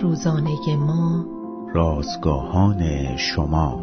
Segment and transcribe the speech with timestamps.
[0.00, 1.26] روزانه ما.
[1.74, 3.82] رازگاهان شما.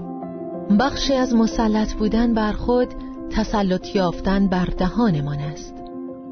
[0.80, 2.88] بخشی از مسلط بودن بر خود
[3.30, 5.74] تسلط یافتن بر دهانمان است.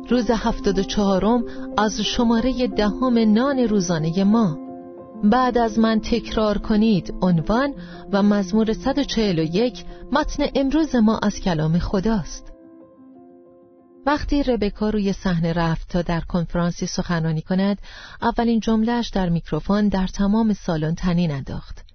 [0.10, 1.44] روز هفتاد و چهارم
[1.78, 4.58] از شماره دهم نان روزانه ما.
[5.24, 7.74] بعد از من تکرار کنید عنوان
[8.12, 12.57] و مزمور 141 متن امروز ما از کلام خداست.
[14.08, 17.78] وقتی ربکا روی صحنه رفت تا در کنفرانسی سخنرانی کند
[18.22, 21.86] اولین جملهش در میکروفون در تمام سالن تنین انداخت.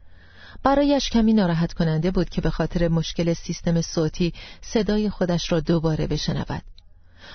[0.62, 6.06] برایش کمی ناراحت کننده بود که به خاطر مشکل سیستم صوتی صدای خودش را دوباره
[6.06, 6.62] بشنود.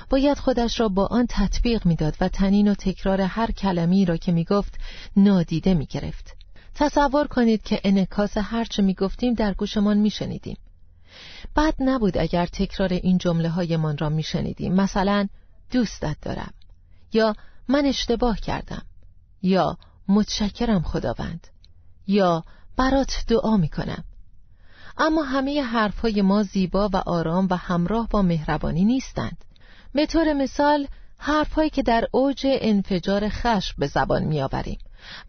[0.09, 4.31] باید خودش را با آن تطبیق می‌داد و تنین و تکرار هر کلمی را که
[4.31, 4.79] می‌گفت
[5.15, 6.35] نادیده می‌گرفت.
[6.75, 10.57] تصور کنید که انکاس هرچه می‌گفتیم در گوشمان میشنیدیم.
[11.57, 14.73] بد نبود اگر تکرار این جمله های من را میشنیدیم.
[14.73, 15.27] مثلا
[15.71, 16.53] دوستت دارم.
[17.13, 17.35] یا
[17.67, 18.81] من اشتباه کردم.
[19.41, 21.47] یا متشکرم خداوند.
[22.07, 22.43] یا
[22.77, 24.03] برات دعا می‌کنم.
[24.97, 29.37] اما همه حرفهای ما زیبا و آرام و همراه با مهربانی نیستند.
[29.93, 30.87] به طور مثال
[31.17, 34.77] حرفهایی که در اوج انفجار خشم به زبان میآوریم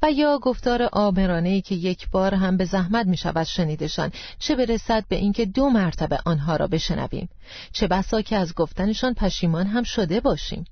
[0.03, 5.05] و یا گفتار آمرانه که یک بار هم به زحمت می شود شنیدشان چه برسد
[5.09, 7.29] به اینکه دو مرتبه آنها را بشنویم؟
[7.73, 10.65] چه بسا که از گفتنشان پشیمان هم شده باشیم؟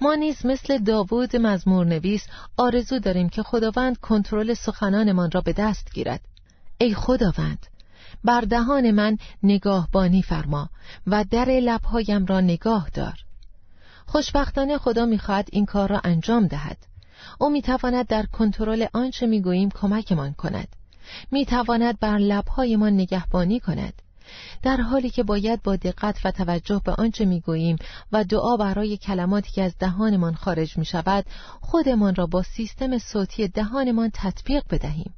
[0.00, 5.92] ما نیز مثل داوود مزمور نویس آرزو داریم که خداوند کنترل سخنانمان را به دست
[5.94, 6.20] گیرد.
[6.78, 7.66] ای خداوند
[8.24, 10.70] بر دهان من نگاهبانی فرما
[11.06, 13.27] و در لبهایم را نگاه دار.
[14.10, 16.78] خوشبختانه خدا می‌خواهد این کار را انجام دهد.
[17.38, 20.68] او می‌تواند در کنترل آنچه می‌گوییم کمکمان کند.
[21.30, 24.02] می‌تواند بر لبهایمان نگهبانی کند.
[24.62, 27.76] در حالی که باید با دقت و توجه به آنچه می‌گوییم
[28.12, 31.24] و دعا برای کلماتی که از دهانمان خارج می شود
[31.60, 35.14] خودمان را با سیستم صوتی دهانمان تطبیق بدهیم.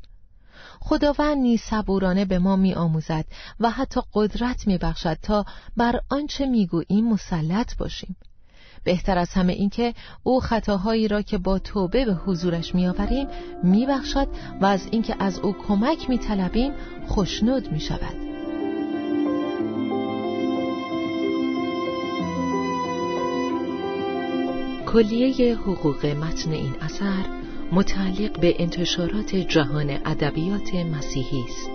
[0.80, 3.24] خداوند نیز صبورانه به ما می آموزد
[3.60, 5.44] و حتی قدرت می بخشد تا
[5.76, 8.16] بر آنچه می گوییم مسلط باشیم.
[8.84, 13.26] بهتر از همه اینکه او خطاهایی را که با توبه به حضورش میآوریم
[13.62, 14.28] میبخشد
[14.60, 16.72] و از اینکه از او کمک میطلبیم
[17.06, 18.30] خوشنود می شود
[24.92, 27.24] کلیه حقوق متن این اثر
[27.72, 31.70] متعلق به انتشارات جهان ادبیات مسیحی است.